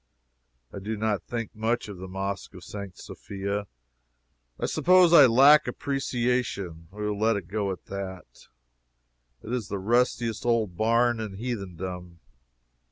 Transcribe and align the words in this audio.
I 0.73 0.79
do 0.79 0.97
not 0.97 1.21
think 1.27 1.53
much 1.55 1.87
of 1.87 1.99
the 1.99 2.07
Mosque 2.07 2.55
of 2.55 2.63
St. 2.63 2.97
Sophia. 2.97 3.67
I 4.59 4.65
suppose 4.65 5.13
I 5.13 5.27
lack 5.27 5.67
appreciation. 5.67 6.87
We 6.91 7.05
will 7.07 7.19
let 7.19 7.35
it 7.35 7.47
go 7.47 7.71
at 7.71 7.85
that. 7.85 8.47
It 9.43 9.53
is 9.53 9.67
the 9.67 9.77
rustiest 9.77 10.43
old 10.43 10.75
barn 10.75 11.19
in 11.19 11.33
heathendom. 11.35 12.17